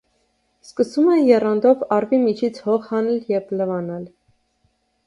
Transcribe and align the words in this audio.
Սկսում 0.67 1.11
է 1.15 1.17
եռանդով 1.17 1.83
առվի 1.99 2.21
միջից 2.25 2.61
հող 2.69 2.89
հանել 2.89 3.21
և 3.37 3.57
լվանալ։ 3.61 4.03